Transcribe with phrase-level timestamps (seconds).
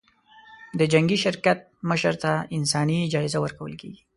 [0.79, 4.01] د جنګي شرکت مشر ته انساني جایزه ورکول کېږي.